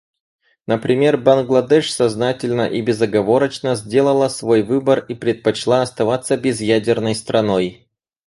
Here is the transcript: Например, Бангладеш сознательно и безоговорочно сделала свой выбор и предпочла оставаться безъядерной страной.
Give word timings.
Например, 0.65 1.15
Бангладеш 1.15 1.93
сознательно 1.93 2.65
и 2.67 2.81
безоговорочно 2.81 3.75
сделала 3.75 4.29
свой 4.29 4.63
выбор 4.63 5.05
и 5.07 5.13
предпочла 5.13 5.83
оставаться 5.83 6.37
безъядерной 6.37 7.13
страной. 7.13 7.87